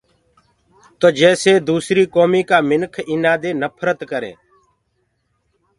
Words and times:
تو 0.99 1.07
جيسي 1.19 1.53
دوسريٚ 1.67 2.11
ڪوميٚ 2.15 2.47
ڪآ 2.49 2.57
مِنک 2.69 2.93
ايٚنآ 3.11 3.33
دي 3.43 3.51
نڦرت 3.61 3.99
ڪَرينٚ۔ 4.09 4.39